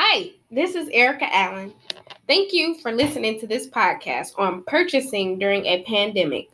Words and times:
Hi, 0.00 0.30
this 0.48 0.76
is 0.76 0.88
Erica 0.92 1.26
Allen. 1.36 1.74
Thank 2.28 2.52
you 2.52 2.76
for 2.78 2.92
listening 2.92 3.40
to 3.40 3.48
this 3.48 3.66
podcast 3.66 4.38
on 4.38 4.62
purchasing 4.62 5.40
during 5.40 5.66
a 5.66 5.82
pandemic. 5.82 6.50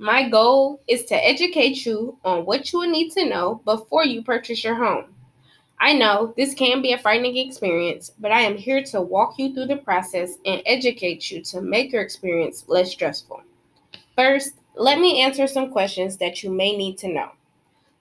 My 0.00 0.28
goal 0.28 0.82
is 0.88 1.04
to 1.04 1.14
educate 1.14 1.86
you 1.86 2.18
on 2.24 2.44
what 2.44 2.72
you 2.72 2.80
will 2.80 2.90
need 2.90 3.12
to 3.12 3.28
know 3.28 3.62
before 3.64 4.04
you 4.04 4.24
purchase 4.24 4.64
your 4.64 4.74
home. 4.74 5.14
I 5.78 5.92
know 5.92 6.34
this 6.36 6.52
can 6.52 6.82
be 6.82 6.92
a 6.92 6.98
frightening 6.98 7.36
experience, 7.36 8.10
but 8.18 8.32
I 8.32 8.40
am 8.40 8.56
here 8.56 8.82
to 8.86 9.00
walk 9.00 9.38
you 9.38 9.54
through 9.54 9.66
the 9.66 9.76
process 9.76 10.38
and 10.44 10.60
educate 10.66 11.30
you 11.30 11.44
to 11.44 11.62
make 11.62 11.92
your 11.92 12.02
experience 12.02 12.64
less 12.66 12.90
stressful. 12.90 13.40
First, 14.16 14.54
let 14.74 14.98
me 14.98 15.22
answer 15.22 15.46
some 15.46 15.70
questions 15.70 16.16
that 16.16 16.42
you 16.42 16.50
may 16.50 16.76
need 16.76 16.98
to 16.98 17.08
know. 17.08 17.30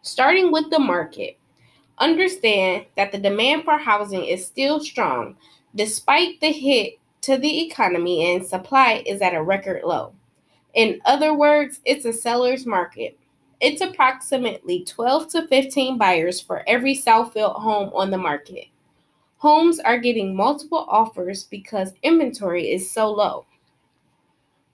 Starting 0.01 0.51
with 0.51 0.71
the 0.71 0.79
market. 0.79 1.38
Understand 1.99 2.85
that 2.95 3.11
the 3.11 3.17
demand 3.17 3.65
for 3.65 3.77
housing 3.77 4.23
is 4.23 4.45
still 4.45 4.79
strong 4.79 5.35
despite 5.75 6.39
the 6.39 6.51
hit 6.51 6.93
to 7.21 7.37
the 7.37 7.65
economy 7.65 8.33
and 8.33 8.45
supply 8.45 9.03
is 9.05 9.21
at 9.21 9.35
a 9.35 9.43
record 9.43 9.83
low. 9.83 10.13
In 10.73 11.01
other 11.05 11.33
words, 11.33 11.81
it's 11.85 12.05
a 12.05 12.13
seller's 12.13 12.65
market. 12.65 13.17
It's 13.59 13.81
approximately 13.81 14.85
12 14.85 15.27
to 15.29 15.47
15 15.47 15.97
buyers 15.97 16.39
for 16.39 16.63
every 16.67 16.99
built 17.05 17.57
home 17.57 17.91
on 17.93 18.09
the 18.09 18.17
market. 18.17 18.67
Homes 19.37 19.79
are 19.79 19.97
getting 19.97 20.35
multiple 20.35 20.85
offers 20.89 21.43
because 21.43 21.93
inventory 22.03 22.71
is 22.71 22.91
so 22.91 23.11
low. 23.11 23.45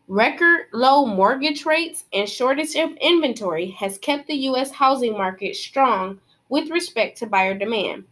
Record 0.07 0.67
low 0.71 1.05
mortgage 1.05 1.65
rates 1.65 2.05
and 2.13 2.29
shortage 2.29 2.75
of 2.75 2.91
inventory 2.97 3.71
has 3.71 3.97
kept 3.97 4.27
the 4.27 4.35
U.S. 4.35 4.69
housing 4.69 5.13
market 5.13 5.55
strong 5.55 6.19
with 6.55 6.69
respect 6.69 7.17
to 7.17 7.27
buyer 7.27 7.53
demand. 7.53 8.05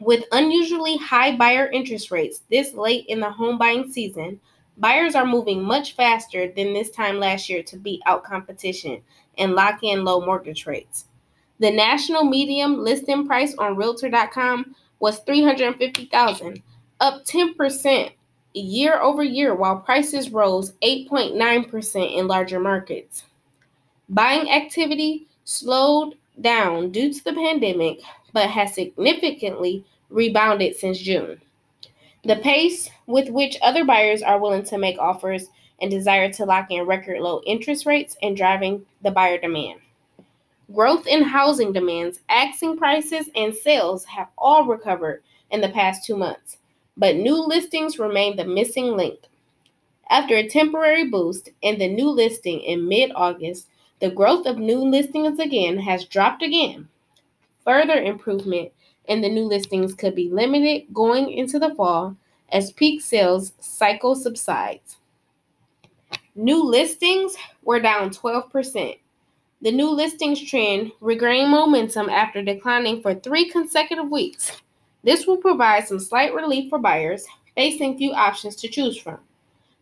With 0.00 0.24
unusually 0.32 0.96
high 0.96 1.36
buyer 1.36 1.70
interest 1.70 2.10
rates 2.10 2.40
this 2.50 2.72
late 2.72 3.04
in 3.08 3.20
the 3.20 3.30
home 3.30 3.58
buying 3.58 3.92
season, 3.92 4.40
buyers 4.78 5.14
are 5.14 5.26
moving 5.26 5.62
much 5.62 5.94
faster 5.94 6.50
than 6.50 6.72
this 6.72 6.90
time 6.90 7.20
last 7.20 7.50
year 7.50 7.62
to 7.64 7.76
beat 7.76 8.00
out 8.06 8.24
competition 8.24 9.02
and 9.36 9.52
lock 9.52 9.80
in 9.82 10.02
low 10.02 10.24
mortgage 10.24 10.64
rates. 10.64 11.08
The 11.58 11.70
national 11.70 12.24
median 12.24 12.82
listing 12.82 13.26
price 13.26 13.54
on 13.58 13.76
realtor.com 13.76 14.74
was 14.98 15.18
350,000, 15.18 16.62
up 17.00 17.26
10% 17.26 18.12
year 18.54 18.98
over 18.98 19.22
year 19.22 19.54
while 19.54 19.76
prices 19.76 20.30
rose 20.30 20.72
8.9% 20.82 22.16
in 22.16 22.26
larger 22.26 22.60
markets. 22.60 23.24
Buying 24.08 24.50
activity 24.50 25.26
slowed 25.44 26.14
down 26.40 26.90
due 26.90 27.12
to 27.12 27.24
the 27.24 27.32
pandemic, 27.32 28.00
but 28.32 28.48
has 28.48 28.74
significantly 28.74 29.84
rebounded 30.10 30.76
since 30.76 30.98
June. 30.98 31.40
The 32.24 32.36
pace 32.36 32.90
with 33.06 33.30
which 33.30 33.56
other 33.62 33.84
buyers 33.84 34.22
are 34.22 34.38
willing 34.38 34.64
to 34.64 34.78
make 34.78 34.98
offers 34.98 35.48
and 35.80 35.90
desire 35.90 36.32
to 36.32 36.44
lock 36.44 36.70
in 36.70 36.84
record 36.84 37.20
low 37.20 37.40
interest 37.46 37.86
rates 37.86 38.16
and 38.22 38.36
driving 38.36 38.84
the 39.02 39.10
buyer 39.10 39.38
demand. 39.38 39.80
Growth 40.74 41.06
in 41.06 41.22
housing 41.22 41.72
demands, 41.72 42.20
asking 42.28 42.76
prices, 42.76 43.30
and 43.34 43.54
sales 43.54 44.04
have 44.04 44.28
all 44.36 44.64
recovered 44.66 45.22
in 45.50 45.60
the 45.60 45.70
past 45.70 46.04
two 46.04 46.16
months, 46.16 46.58
but 46.96 47.16
new 47.16 47.40
listings 47.40 47.98
remain 47.98 48.36
the 48.36 48.44
missing 48.44 48.96
link. 48.96 49.18
After 50.10 50.36
a 50.36 50.48
temporary 50.48 51.08
boost 51.08 51.50
in 51.62 51.78
the 51.78 51.88
new 51.88 52.10
listing 52.10 52.60
in 52.60 52.88
mid 52.88 53.12
August, 53.14 53.68
the 54.00 54.10
growth 54.10 54.46
of 54.46 54.58
new 54.58 54.78
listings 54.78 55.38
again 55.38 55.78
has 55.78 56.04
dropped 56.04 56.42
again. 56.42 56.88
Further 57.64 58.00
improvement 58.00 58.72
in 59.06 59.20
the 59.20 59.28
new 59.28 59.44
listings 59.44 59.94
could 59.94 60.14
be 60.14 60.30
limited 60.30 60.92
going 60.92 61.30
into 61.30 61.58
the 61.58 61.74
fall 61.74 62.16
as 62.50 62.72
peak 62.72 63.02
sales 63.02 63.52
cycle 63.60 64.14
subsides. 64.14 64.98
New 66.34 66.62
listings 66.64 67.36
were 67.62 67.80
down 67.80 68.10
12%. 68.10 68.98
The 69.60 69.72
new 69.72 69.90
listings 69.90 70.40
trend 70.40 70.92
regained 71.00 71.50
momentum 71.50 72.08
after 72.08 72.42
declining 72.42 73.02
for 73.02 73.14
three 73.14 73.50
consecutive 73.50 74.08
weeks. 74.08 74.52
This 75.02 75.26
will 75.26 75.38
provide 75.38 75.88
some 75.88 75.98
slight 75.98 76.32
relief 76.32 76.70
for 76.70 76.78
buyers 76.78 77.26
facing 77.56 77.98
few 77.98 78.12
options 78.12 78.54
to 78.56 78.68
choose 78.68 78.96
from. 78.96 79.18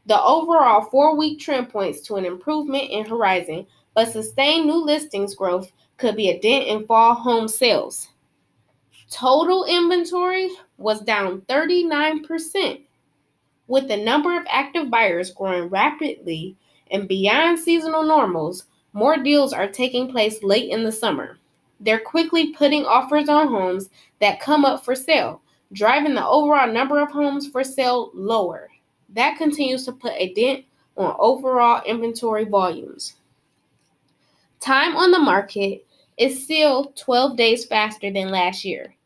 The 0.06 0.22
overall 0.22 0.82
four 0.82 1.14
week 1.16 1.40
trend 1.40 1.68
points 1.68 2.00
to 2.02 2.16
an 2.16 2.24
improvement 2.24 2.84
in 2.90 3.04
horizon 3.04 3.66
but 3.96 4.12
sustained 4.12 4.66
new 4.66 4.84
listings 4.84 5.34
growth 5.34 5.72
could 5.96 6.16
be 6.16 6.28
a 6.28 6.38
dent 6.38 6.66
in 6.66 6.86
fall 6.86 7.14
home 7.14 7.48
sales. 7.48 8.08
Total 9.10 9.64
inventory 9.64 10.50
was 10.76 11.00
down 11.00 11.40
39%, 11.48 12.82
with 13.68 13.88
the 13.88 13.96
number 13.96 14.36
of 14.38 14.46
active 14.50 14.90
buyers 14.90 15.30
growing 15.30 15.70
rapidly 15.70 16.54
and 16.90 17.08
beyond 17.08 17.58
seasonal 17.58 18.02
normals. 18.02 18.66
More 18.92 19.16
deals 19.16 19.54
are 19.54 19.66
taking 19.66 20.10
place 20.10 20.42
late 20.42 20.70
in 20.70 20.84
the 20.84 20.92
summer. 20.92 21.38
They're 21.80 21.98
quickly 21.98 22.52
putting 22.52 22.84
offers 22.84 23.30
on 23.30 23.48
homes 23.48 23.88
that 24.20 24.40
come 24.40 24.66
up 24.66 24.84
for 24.84 24.94
sale, 24.94 25.40
driving 25.72 26.14
the 26.14 26.26
overall 26.26 26.70
number 26.70 27.00
of 27.00 27.10
homes 27.10 27.48
for 27.48 27.64
sale 27.64 28.10
lower. 28.12 28.68
That 29.14 29.38
continues 29.38 29.86
to 29.86 29.92
put 29.92 30.12
a 30.12 30.34
dent 30.34 30.66
on 30.98 31.16
overall 31.18 31.82
inventory 31.86 32.44
volumes. 32.44 33.14
Time 34.66 34.96
on 34.96 35.12
the 35.12 35.20
market 35.20 35.86
is 36.18 36.42
still 36.42 36.86
12 36.96 37.36
days 37.36 37.64
faster 37.64 38.10
than 38.10 38.30
last 38.32 38.64
year. 38.64 38.96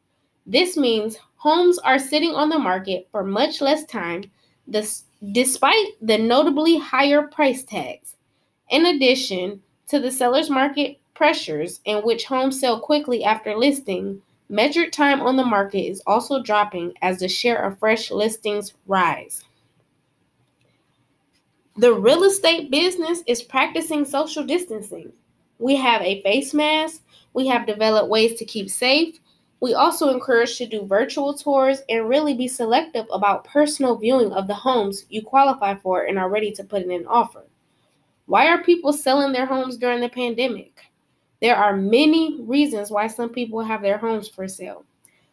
This 0.47 0.75
means 0.75 1.19
homes 1.37 1.79
are 1.81 1.99
sitting 1.99 2.35
on 2.35 2.49
the 2.49 2.59
market 2.59 3.09
for 3.13 3.23
much 3.23 3.61
less 3.61 3.85
time 3.85 4.25
despite 4.71 5.87
the 6.01 6.17
notably 6.17 6.79
higher 6.79 7.21
price 7.27 7.63
tags. 7.63 8.17
In 8.71 8.87
addition 8.87 9.61
to 9.89 10.01
the 10.01 10.11
seller's 10.11 10.49
market 10.49 10.99
pressures 11.13 11.81
in 11.85 11.99
which 11.99 12.25
homes 12.25 12.59
sell 12.59 12.81
quickly 12.81 13.23
after 13.23 13.55
listing, 13.55 14.23
measured 14.49 14.95
time 14.95 15.21
on 15.21 15.37
the 15.37 15.45
market 15.45 15.83
is 15.83 16.03
also 16.07 16.43
dropping 16.43 16.95
as 17.03 17.19
the 17.19 17.29
share 17.29 17.63
of 17.63 17.79
fresh 17.79 18.11
listings 18.11 18.73
rise. 18.87 19.45
The 21.77 21.93
real 21.93 22.25
estate 22.25 22.71
business 22.71 23.23
is 23.27 23.43
practicing 23.43 24.07
social 24.07 24.43
distancing. 24.43 25.13
We 25.61 25.77
have 25.77 26.01
a 26.01 26.23
face 26.23 26.55
mask. 26.55 27.03
We 27.35 27.47
have 27.49 27.67
developed 27.67 28.09
ways 28.09 28.39
to 28.39 28.45
keep 28.45 28.71
safe. 28.71 29.21
We 29.61 29.75
also 29.75 30.09
encourage 30.09 30.57
to 30.57 30.67
do 30.67 30.87
virtual 30.87 31.35
tours 31.35 31.83
and 31.91 32.09
really 32.09 32.33
be 32.33 32.49
selective 32.49 33.05
about 33.13 33.45
personal 33.45 33.97
viewing 33.97 34.33
of 34.33 34.47
the 34.47 34.55
homes 34.55 35.05
you 35.11 35.23
qualify 35.23 35.75
for 35.75 36.05
and 36.05 36.19
are 36.19 36.31
ready 36.31 36.51
to 36.53 36.65
put 36.65 36.83
in 36.83 36.91
an 36.91 37.07
offer. 37.07 37.45
Why 38.25 38.47
are 38.47 38.65
people 38.65 38.95
selling 38.95 39.33
their 39.33 39.45
homes 39.45 39.77
during 39.77 40.01
the 40.01 40.09
pandemic? 40.09 40.81
There 41.43 41.57
are 41.57 41.77
many 41.77 42.41
reasons 42.41 42.91
why 42.91 43.09
some 43.09 43.29
people 43.29 43.61
have 43.61 43.83
their 43.83 43.99
homes 43.99 44.29
for 44.29 44.49
sale. 44.49 44.85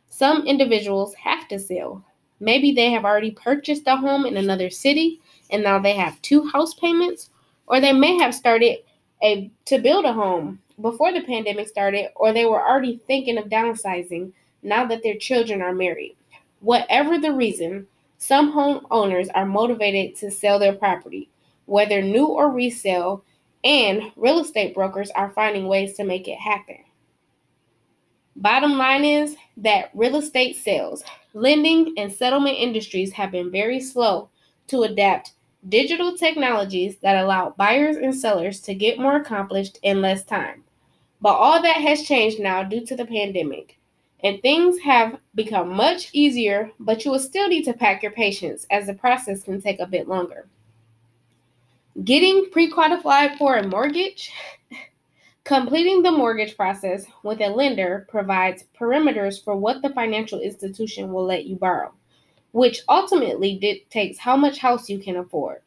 Some 0.09 0.45
individuals 0.45 1.13
have 1.15 1.47
to 1.47 1.57
sell. 1.57 2.03
Maybe 2.41 2.73
they 2.73 2.91
have 2.91 3.05
already 3.05 3.31
purchased 3.31 3.83
a 3.87 3.95
home 3.95 4.25
in 4.25 4.35
another 4.35 4.69
city 4.69 5.21
and 5.51 5.63
now 5.63 5.79
they 5.79 5.93
have 5.93 6.21
two 6.21 6.45
house 6.47 6.73
payments, 6.73 7.29
or 7.67 7.79
they 7.79 7.93
may 7.93 8.17
have 8.17 8.35
started 8.35 8.79
a 9.23 9.51
to 9.65 9.79
build 9.79 10.05
a 10.05 10.13
home 10.13 10.59
before 10.81 11.11
the 11.11 11.21
pandemic 11.21 11.67
started 11.67 12.09
or 12.15 12.31
they 12.31 12.45
were 12.45 12.61
already 12.61 13.01
thinking 13.07 13.37
of 13.37 13.45
downsizing 13.45 14.31
now 14.63 14.85
that 14.85 15.03
their 15.03 15.17
children 15.17 15.61
are 15.61 15.73
married. 15.73 16.15
Whatever 16.59 17.17
the 17.17 17.31
reason, 17.31 17.87
some 18.17 18.53
homeowners 18.53 19.29
are 19.35 19.45
motivated 19.45 20.15
to 20.17 20.31
sell 20.31 20.59
their 20.59 20.73
property, 20.73 21.29
whether 21.65 22.01
new 22.01 22.25
or 22.25 22.51
resale, 22.51 23.23
and 23.63 24.11
real 24.15 24.39
estate 24.39 24.73
brokers 24.73 25.11
are 25.11 25.29
finding 25.31 25.67
ways 25.67 25.93
to 25.95 26.03
make 26.03 26.27
it 26.27 26.37
happen. 26.39 26.77
Bottom 28.35 28.77
line 28.77 29.03
is 29.03 29.35
that 29.57 29.89
real 29.95 30.15
estate 30.15 30.55
sales, 30.55 31.03
lending, 31.33 31.93
and 31.97 32.11
settlement 32.11 32.57
industries 32.57 33.13
have 33.13 33.31
been 33.31 33.51
very 33.51 33.79
slow 33.79 34.29
to 34.67 34.83
adapt 34.83 35.33
digital 35.69 36.15
technologies 36.15 36.97
that 36.97 37.23
allow 37.23 37.53
buyers 37.57 37.97
and 37.97 38.15
sellers 38.15 38.59
to 38.61 38.73
get 38.73 38.99
more 38.99 39.15
accomplished 39.15 39.79
in 39.83 40.01
less 40.01 40.23
time. 40.23 40.63
But 41.21 41.33
all 41.33 41.61
that 41.61 41.77
has 41.77 42.03
changed 42.03 42.39
now 42.39 42.63
due 42.63 42.85
to 42.85 42.95
the 42.95 43.05
pandemic, 43.05 43.77
and 44.23 44.41
things 44.41 44.79
have 44.79 45.19
become 45.35 45.69
much 45.69 46.09
easier, 46.13 46.71
but 46.79 47.03
you 47.03 47.11
will 47.11 47.19
still 47.19 47.47
need 47.47 47.63
to 47.63 47.73
pack 47.73 48.03
your 48.03 48.11
patience 48.11 48.65
as 48.71 48.87
the 48.87 48.93
process 48.93 49.43
can 49.43 49.61
take 49.61 49.79
a 49.79 49.87
bit 49.87 50.07
longer. 50.07 50.47
Getting 52.03 52.49
pre 52.51 52.69
qualified 52.69 53.37
for 53.37 53.57
a 53.57 53.67
mortgage. 53.67 54.31
Completing 55.43 56.03
the 56.03 56.11
mortgage 56.11 56.57
process 56.57 57.05
with 57.23 57.39
a 57.39 57.47
lender 57.47 58.05
provides 58.09 58.65
parameters 58.79 59.41
for 59.41 59.55
what 59.55 59.81
the 59.81 59.89
financial 59.91 60.41
institution 60.41 61.11
will 61.11 61.23
let 61.23 61.45
you 61.45 61.55
borrow 61.55 61.93
which 62.51 62.81
ultimately 62.89 63.57
dictates 63.57 64.19
how 64.19 64.35
much 64.35 64.59
house 64.59 64.89
you 64.89 64.99
can 64.99 65.17
afford. 65.17 65.61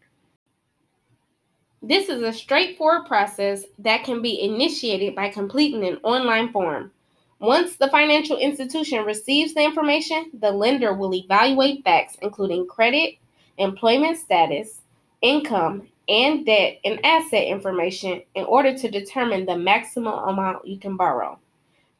This 1.82 2.09
is 2.09 2.23
a 2.23 2.32
straightforward 2.32 3.06
process 3.06 3.65
that 3.79 4.05
can 4.05 4.21
be 4.21 4.43
initiated 4.43 5.15
by 5.15 5.31
completing 5.31 5.85
an 5.87 5.97
online 6.03 6.53
form. 6.53 6.93
Once 7.38 7.77
the 7.77 7.88
financial 7.88 8.37
institution 8.37 9.05
receives 9.05 9.55
the 9.55 9.65
information, 9.65 10.31
the 10.35 10.50
lender 10.50 10.93
will 10.93 11.15
evaluate 11.15 11.82
facts 11.82 12.19
including 12.21 12.67
credit, 12.67 13.15
employment 13.56 14.19
status, 14.19 14.82
income, 15.23 15.88
and 16.06 16.44
debt 16.44 16.79
and 16.85 17.05
asset 17.05 17.47
information 17.47 18.21
in 18.35 18.44
order 18.44 18.77
to 18.77 18.91
determine 18.91 19.47
the 19.47 19.56
maximum 19.56 20.12
amount 20.12 20.67
you 20.67 20.79
can 20.79 20.97
borrow. 20.97 21.38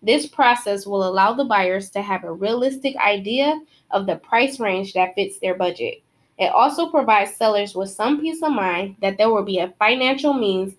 This 0.03 0.27
process 0.27 0.87
will 0.87 1.07
allow 1.07 1.35
the 1.35 1.45
buyers 1.45 1.91
to 1.91 2.03
have 2.03 2.25
a 2.25 2.33
realistic 2.33 2.97
idea 2.97 3.61
of 3.91 4.07
the 4.07 4.17
price 4.17 4.59
range 4.59 4.95
that 4.95 5.15
fits 5.15 5.39
their 5.39 5.55
budget. 5.55 6.03
It 6.39 6.53
also 6.53 6.89
provides 6.91 7.37
sellers 7.37 7.75
with 7.75 7.91
some 7.91 8.21
peace 8.21 8.43
of 8.43 8.53
mind 8.53 8.97
that 9.03 9.19
there 9.19 9.29
will 9.29 9.45
be 9.45 9.59
a 9.59 9.75
financial 9.79 10.33
means 10.33 10.75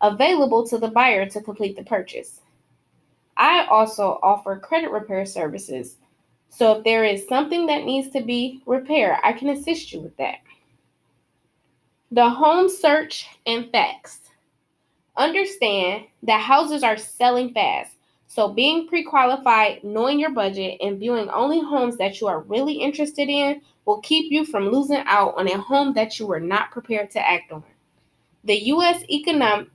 available 0.00 0.66
to 0.66 0.76
the 0.76 0.88
buyer 0.88 1.28
to 1.30 1.40
complete 1.40 1.76
the 1.76 1.84
purchase. 1.84 2.40
I 3.36 3.64
also 3.66 4.18
offer 4.22 4.58
credit 4.58 4.90
repair 4.90 5.24
services. 5.24 5.96
So 6.50 6.78
if 6.78 6.84
there 6.84 7.04
is 7.04 7.28
something 7.28 7.66
that 7.66 7.84
needs 7.84 8.10
to 8.10 8.22
be 8.22 8.62
repaired, 8.66 9.18
I 9.22 9.32
can 9.32 9.48
assist 9.50 9.92
you 9.92 10.00
with 10.00 10.16
that. 10.16 10.36
The 12.10 12.28
home 12.28 12.68
search 12.68 13.26
and 13.46 13.70
facts. 13.70 14.20
Understand 15.16 16.04
that 16.24 16.40
houses 16.40 16.82
are 16.82 16.96
selling 16.96 17.52
fast. 17.52 17.93
So, 18.34 18.48
being 18.48 18.88
pre 18.88 19.04
qualified, 19.04 19.84
knowing 19.84 20.18
your 20.18 20.32
budget, 20.32 20.78
and 20.80 20.98
viewing 20.98 21.30
only 21.30 21.60
homes 21.60 21.96
that 21.98 22.20
you 22.20 22.26
are 22.26 22.40
really 22.40 22.72
interested 22.74 23.28
in 23.28 23.60
will 23.84 24.00
keep 24.00 24.32
you 24.32 24.44
from 24.44 24.70
losing 24.70 25.04
out 25.06 25.34
on 25.36 25.46
a 25.46 25.56
home 25.56 25.94
that 25.94 26.18
you 26.18 26.26
were 26.26 26.40
not 26.40 26.72
prepared 26.72 27.12
to 27.12 27.24
act 27.24 27.52
on. 27.52 27.62
The 28.42 28.56
U.S. 28.74 29.04
economy 29.08 29.70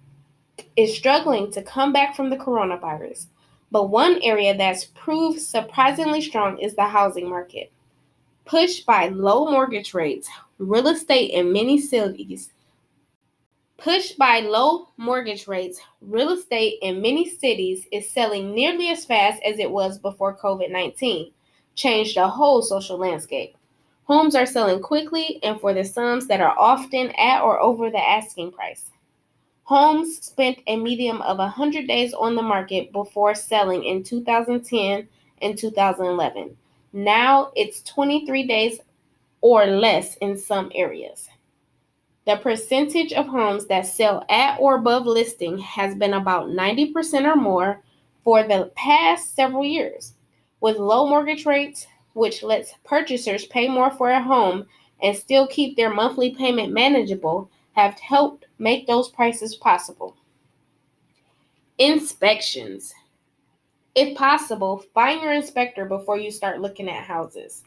is 0.76 0.94
struggling 0.94 1.54
to 1.54 1.64
come 1.64 1.94
back 1.94 2.18
from 2.18 2.30
the 2.30 2.36
coronavirus, 2.36 3.28
but 3.72 3.92
one 3.92 4.20
area 4.24 4.58
that's 4.58 4.84
proved 4.84 5.40
surprisingly 5.40 6.20
strong 6.20 6.60
is 6.60 6.76
the 6.76 6.84
housing 6.84 7.30
market. 7.30 7.72
Pushed 8.44 8.86
by 8.86 9.08
low 9.08 9.50
mortgage 9.50 9.94
rates, 9.94 10.28
real 10.58 10.90
estate 10.90 11.32
in 11.32 11.54
many 11.54 11.80
cities 11.80 12.52
Pushed 13.81 14.18
by 14.18 14.42
low 14.42 14.90
mortgage 14.98 15.48
rates, 15.48 15.80
real 16.02 16.31
estate 16.31 16.80
in 16.81 17.02
many 17.02 17.30
cities 17.30 17.88
is 17.94 18.10
selling 18.10 18.54
nearly 18.54 18.90
as 18.90 19.06
fast 19.06 19.42
as 19.44 19.58
it 19.58 19.72
was 19.72 19.98
before 19.98 20.36
COVID 20.36 20.70
19 20.70 21.31
changed 21.76 22.18
the 22.18 22.28
whole 22.28 22.62
social 22.62 22.98
landscape. 22.98 23.56
Homes 24.04 24.36
are 24.36 24.46
selling 24.46 24.81
quickly 24.81 25.40
and 25.44 25.62
for 25.62 25.74
the 25.74 25.86
sums 25.86 26.28
that 26.28 26.42
are 26.42 26.60
often 26.60 27.12
at 27.12 27.42
or 27.42 27.58
over 27.62 27.90
the 27.90 28.06
asking 28.06 28.52
price. 28.52 28.92
Homes 29.64 30.26
spent 30.26 30.60
a 30.68 30.76
median 30.76 31.22
of 31.22 31.38
100 31.38 31.88
days 31.88 32.14
on 32.14 32.36
the 32.36 32.42
market 32.42 32.92
before 32.92 33.34
selling 33.34 33.86
in 33.86 34.04
2010 34.04 35.08
and 35.42 35.58
2011. 35.58 36.58
Now 36.92 37.54
it's 37.56 37.81
23 37.84 38.46
days 38.46 38.80
or 39.40 39.68
less 39.68 40.16
in 40.18 40.38
some 40.38 40.70
areas. 40.76 41.30
The 42.30 42.38
percentage 42.38 43.12
of 43.12 43.26
homes 43.26 43.66
that 43.70 43.88
sell 43.88 44.24
at 44.30 44.60
or 44.60 44.76
above 44.76 45.08
listing 45.08 45.58
has 45.58 45.96
been 45.96 46.14
about 46.14 46.50
90% 46.50 47.26
or 47.26 47.36
more 47.36 47.81
for 48.24 48.44
the 48.44 48.72
past 48.76 49.34
several 49.34 49.66
years. 49.66 50.14
With 50.62 50.78
low 50.78 51.10
mortgage 51.10 51.48
rates, 51.48 51.88
which 52.14 52.44
lets 52.44 52.76
purchasers 52.84 53.48
pay 53.48 53.68
more 53.68 53.90
for 53.90 54.12
a 54.12 54.22
home 54.22 54.68
and 55.02 55.18
still 55.18 55.48
keep 55.48 55.76
their 55.76 55.92
monthly 55.92 56.30
payment 56.30 56.72
manageable, 56.72 57.50
have 57.72 57.98
helped 57.98 58.46
make 58.60 58.86
those 58.86 59.10
prices 59.10 59.56
possible. 59.56 60.16
Inspections. 61.80 62.94
If 63.96 64.16
possible, 64.16 64.84
find 64.94 65.24
your 65.24 65.34
inspector 65.34 65.84
before 65.84 66.20
you 66.20 66.30
start 66.30 66.62
looking 66.62 66.90
at 66.90 67.06
houses. 67.06 67.64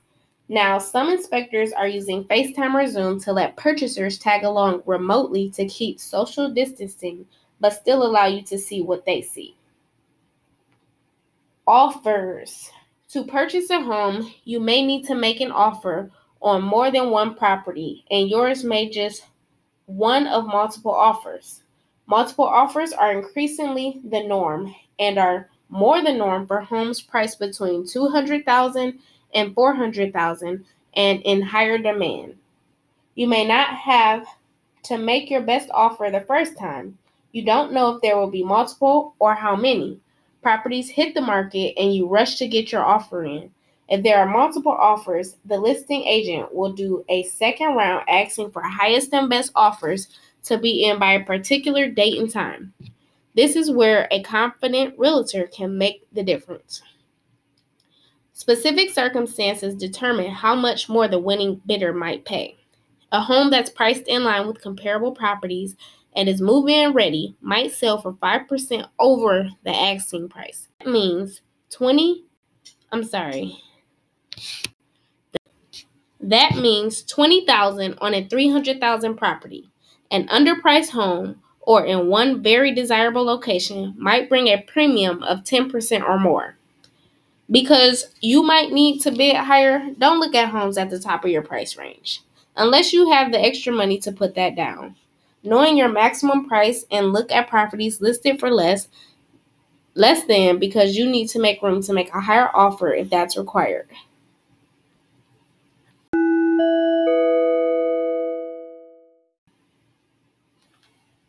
Now, 0.49 0.79
some 0.79 1.09
inspectors 1.09 1.73
are 1.73 1.89
using 1.89 2.25
FaceTime 2.25 2.75
or 2.75 2.87
Zoom 2.87 3.21
to 3.21 3.33
let 3.33 3.57
purchasers 3.57 4.19
tag 4.19 4.45
along 4.45 4.83
remotely 4.87 5.51
to 5.51 5.67
keep 5.67 6.01
social 6.01 6.51
distancing, 6.51 7.27
but 7.61 7.73
still 7.73 8.03
allow 8.03 8.27
you 8.27 8.43
to 8.43 8.59
see 8.59 8.83
what 8.83 9.07
they 9.07 9.23
see. 9.23 9.57
Offers. 11.67 12.71
To 13.11 13.25
purchase 13.25 13.71
a 13.71 13.81
home, 13.81 14.33
you 14.45 14.59
may 14.59 14.85
need 14.85 15.07
to 15.07 15.15
make 15.15 15.41
an 15.41 15.53
offer 15.53 16.11
on 16.41 16.63
more 16.63 16.91
than 16.91 17.11
one 17.11 17.35
property, 17.35 18.05
and 18.11 18.29
yours 18.29 18.65
may 18.65 18.91
just 18.91 19.25
one 19.87 20.27
of 20.27 20.47
multiple 20.47 20.95
offers. 20.95 21.63
Multiple 22.07 22.47
offers 22.47 22.93
are 22.93 23.13
increasingly 23.13 24.01
the 24.05 24.23
norm 24.23 24.75
and 24.99 25.19
are 25.19 25.49
more 25.69 26.03
the 26.03 26.13
norm 26.13 26.47
for 26.47 26.61
homes 26.61 27.01
priced 27.01 27.39
between 27.39 27.87
200,000 27.87 28.99
and 29.35 29.55
400,000 29.55 30.65
and 30.95 31.21
in 31.23 31.43
higher 31.43 31.79
demand. 31.79 32.37
You 33.15 33.29
may 33.29 33.47
not 33.47 33.69
have 33.69 34.27
to 34.85 34.99
make 34.99 35.31
your 35.31 35.43
best 35.43 35.69
offer 35.73 36.11
the 36.11 36.21
first 36.21 36.59
time. 36.59 36.99
You 37.33 37.45
don't 37.45 37.73
know 37.73 37.95
if 37.95 38.03
there 38.03 38.17
will 38.17 38.31
be 38.31 38.45
multiple 38.45 39.15
or 39.19 39.35
how 39.35 39.57
many. 39.57 40.01
Properties 40.43 40.91
hit 40.91 41.15
the 41.15 41.21
market 41.21 41.75
and 41.79 41.95
you 41.95 42.07
rush 42.07 42.37
to 42.37 42.49
get 42.49 42.73
your 42.73 42.85
offer 42.85 43.25
in. 43.25 43.51
If 43.89 44.03
there 44.03 44.19
are 44.19 44.27
multiple 44.27 44.73
offers, 44.73 45.37
the 45.45 45.59
listing 45.59 46.03
agent 46.05 46.55
will 46.55 46.73
do 46.73 47.05
a 47.09 47.25
second 47.25 47.75
round 47.75 48.09
asking 48.09 48.51
for 48.51 48.63
highest 48.63 49.13
and 49.13 49.29
best 49.29 49.53
offers 49.55 50.09
to 50.45 50.59
be 50.59 50.85
in 50.85 50.99
by 50.99 51.13
a 51.13 51.25
particular 51.25 51.89
date 51.89 52.19
and 52.19 52.31
time. 52.31 52.73
This 53.35 53.57
is 53.57 53.71
where 53.71 54.09
a 54.11 54.23
confident 54.23 54.99
realtor 54.99 55.47
can 55.47 55.79
make 55.79 56.07
the 56.13 56.23
difference. 56.23 56.83
Specific 58.43 58.91
circumstances 58.91 59.77
determine 59.77 60.33
how 60.33 60.57
much 60.57 60.89
more 60.89 61.07
the 61.07 61.21
winning 61.21 61.63
bidder 61.65 61.93
might 61.93 62.25
pay. 62.25 62.57
A 63.13 63.21
home 63.21 63.51
that's 63.51 63.71
priced 63.71 64.09
in 64.09 64.25
line 64.25 64.49
with 64.49 64.61
comparable 64.61 65.13
properties 65.13 65.77
and 66.17 66.29
is 66.29 66.43
move 66.43 66.69
in 66.69 66.93
ready 66.93 67.37
might 67.41 67.71
sell 67.71 68.03
for 68.03 68.15
5% 68.15 68.89
over 68.99 69.51
the 69.63 69.71
asking 69.71 70.29
price. 70.29 70.67
That 70.81 70.91
means 70.91 71.41
20 71.71 72.25
I'm 72.91 73.05
sorry. 73.05 73.63
That 76.19 76.57
means 76.57 77.05
20,000 77.05 77.95
on 78.01 78.13
a 78.13 78.27
300,000 78.27 79.15
property. 79.15 79.71
An 80.11 80.27
underpriced 80.27 80.91
home 80.91 81.41
or 81.61 81.85
in 81.85 82.09
one 82.09 82.43
very 82.43 82.75
desirable 82.75 83.25
location 83.25 83.95
might 83.97 84.29
bring 84.29 84.49
a 84.49 84.65
premium 84.67 85.23
of 85.23 85.45
10% 85.45 86.03
or 86.03 86.19
more. 86.19 86.57
Because 87.53 88.07
you 88.23 88.43
might 88.43 88.73
need 88.73 89.01
to 89.03 89.11
bid 89.11 89.37
higher, 89.37 89.91
don't 89.99 90.19
look 90.19 90.35
at 90.35 90.49
homes 90.49 90.79
at 90.79 90.89
the 90.89 90.99
top 90.99 91.25
of 91.25 91.31
your 91.31 91.43
price 91.43 91.77
range 91.77 92.23
unless 92.57 92.93
you 92.93 93.11
have 93.11 93.31
the 93.31 93.41
extra 93.41 93.73
money 93.73 93.99
to 93.99 94.11
put 94.11 94.35
that 94.35 94.57
down. 94.57 94.97
Knowing 95.43 95.77
your 95.77 95.89
maximum 95.89 96.49
price 96.49 96.85
and 96.91 97.13
look 97.13 97.31
at 97.31 97.49
properties 97.49 98.01
listed 98.01 98.41
for 98.41 98.51
less 98.51 98.89
less 99.95 100.25
than 100.25 100.59
because 100.59 100.97
you 100.97 101.07
need 101.07 101.29
to 101.29 101.39
make 101.39 101.61
room 101.61 101.83
to 101.83 101.93
make 101.93 102.09
a 102.15 102.21
higher 102.21 102.49
offer 102.55 102.95
if 102.95 103.11
that's 103.11 103.37
required. 103.37 103.89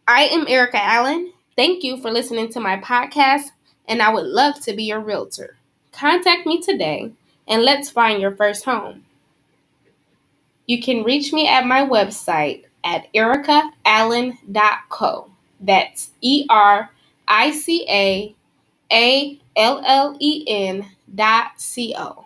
I 0.08 0.26
am 0.32 0.48
Erica 0.48 0.82
Allen. 0.82 1.34
Thank 1.58 1.84
you 1.84 2.02
for 2.02 2.12
listening 2.12 2.50
to 2.54 2.60
my 2.60 2.78
podcast, 2.78 3.48
and 3.88 4.02
I 4.02 4.14
would 4.14 4.26
love 4.26 4.62
to 4.62 4.74
be 4.74 4.84
your 4.84 5.02
realtor. 5.02 5.58
Contact 5.94 6.46
me 6.46 6.62
today 6.62 7.14
and 7.48 7.64
let's 7.64 7.90
find 7.90 8.22
your 8.22 8.36
first 8.36 8.66
home. 8.66 9.06
You 10.66 10.82
can 10.82 11.04
reach 11.04 11.32
me 11.32 11.48
at 11.48 11.66
my 11.66 11.86
website 11.86 12.64
at 12.84 13.14
ericaallen.co. 13.14 15.30
That's 15.60 16.10
E 16.22 16.46
R 16.50 16.90
I 17.28 17.52
C 17.52 17.86
A 17.88 18.34
A 18.92 19.40
L 19.56 19.84
L 19.86 20.18
E 20.20 20.44
N 20.48 20.90
dot 21.14 21.62
C 21.62 21.94
O. 21.98 22.26